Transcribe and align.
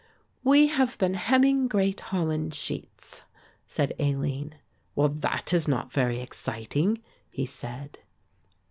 "We 0.43 0.65
have 0.65 0.97
been 0.97 1.13
hemming 1.13 1.67
great 1.67 1.99
holland 2.01 2.55
sheets," 2.55 3.21
said 3.67 3.93
Aline. 3.99 4.55
"Well, 4.95 5.09
that 5.09 5.53
is 5.53 5.67
not 5.67 5.93
very 5.93 6.21
exciting," 6.21 7.03
he 7.29 7.45
said. 7.45 7.99